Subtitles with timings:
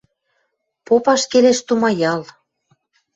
[0.85, 2.21] Попаш келеш тумаял.